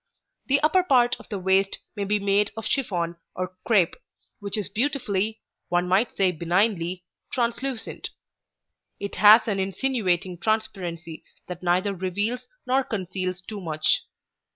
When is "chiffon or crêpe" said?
2.65-3.93